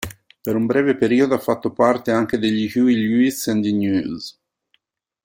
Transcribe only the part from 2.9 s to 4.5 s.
Louis and The News.